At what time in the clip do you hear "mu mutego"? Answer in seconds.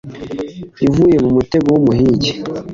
1.23-1.67